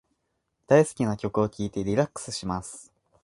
[0.65, 2.91] 大好きな曲を聞いてリラックスします。